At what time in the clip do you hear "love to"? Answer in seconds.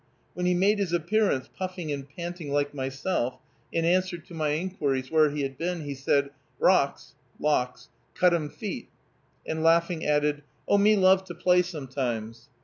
10.95-11.35